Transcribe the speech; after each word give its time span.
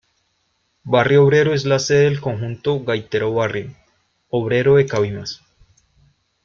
Barrio 0.83 1.23
Obrero 1.25 1.53
es 1.53 1.63
la 1.63 1.77
sede 1.77 2.05
del 2.05 2.21
conjunto 2.21 2.83
Gaitero 2.83 3.35
Barrio 3.35 3.75
Obrero 4.29 4.73
de 4.77 4.87
Cabimas. 4.87 5.43